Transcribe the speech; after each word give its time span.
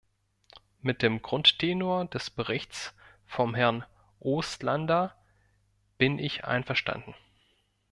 Mit 0.81 1.03
dem 1.03 1.21
Grundtenor 1.21 2.05
des 2.05 2.31
Berichts 2.31 2.95
von 3.27 3.53
Herrn 3.53 3.85
Oostlander 4.19 5.15
bin 5.99 6.17
ich 6.17 6.43
einverstanden. 6.43 7.13